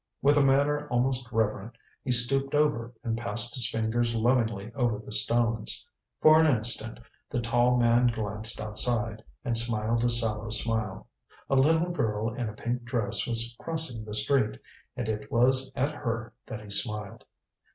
[0.23, 5.11] With a manner almost reverent he stooped over and passed his fingers lovingly over the
[5.11, 5.87] stones.
[6.23, 11.05] For an instant the tall man glanced outside, and smiled a sallow smile.
[11.51, 14.59] A little girl in a pink dress was crossing the street,
[14.97, 17.23] and it was at her that he smiled.